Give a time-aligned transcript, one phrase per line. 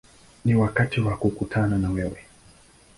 [0.45, 2.25] Ni wakati wa kukutana na wewe”.